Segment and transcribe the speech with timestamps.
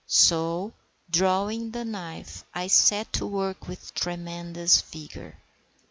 [0.07, 0.73] So
[1.11, 5.37] drawing the knife, I set to work with tremendous vigour.